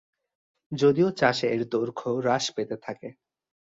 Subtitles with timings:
[0.71, 3.07] যদিও চাষে এর দৈর্ঘ্য হ্রাস পেতে থাকে।